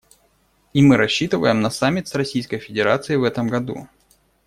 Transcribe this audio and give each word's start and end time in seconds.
И 0.73 0.81
мы 0.81 0.97
рассчитываем 0.97 1.61
на 1.61 1.69
саммит 1.69 2.07
с 2.07 2.15
Российской 2.15 2.57
Федерацией 2.57 3.19
в 3.19 3.23
этом 3.23 3.47
году. 3.49 3.87